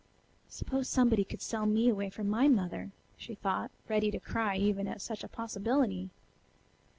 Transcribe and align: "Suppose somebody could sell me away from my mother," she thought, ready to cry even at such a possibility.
"Suppose 0.49 0.89
somebody 0.89 1.23
could 1.23 1.43
sell 1.43 1.67
me 1.67 1.87
away 1.87 2.09
from 2.09 2.27
my 2.27 2.47
mother," 2.47 2.89
she 3.17 3.35
thought, 3.35 3.69
ready 3.87 4.09
to 4.09 4.19
cry 4.19 4.57
even 4.57 4.87
at 4.87 4.99
such 4.99 5.23
a 5.23 5.27
possibility. 5.27 6.09